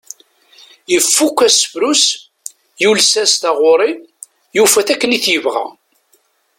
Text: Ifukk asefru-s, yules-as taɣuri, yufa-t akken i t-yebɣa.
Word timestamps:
Ifukk 0.97 1.37
asefru-s, 1.47 2.05
yules-as 2.81 3.33
taɣuri, 3.41 3.91
yufa-t 4.55 4.89
akken 4.93 5.15
i 5.17 5.19
t-yebɣa. 5.23 5.65